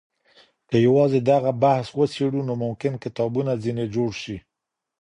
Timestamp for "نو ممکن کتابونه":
2.47-3.51